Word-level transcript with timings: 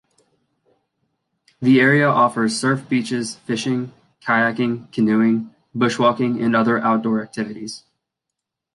The 1.61 1.79
area 1.79 2.09
offers 2.09 2.59
surf 2.59 2.89
beaches, 2.89 3.35
fishing, 3.35 3.93
kayaking, 4.25 4.91
canoeing, 4.91 5.53
bushwalking 5.75 6.43
and 6.43 6.55
other 6.55 6.79
outdoor 6.79 7.21
activities. 7.21 7.83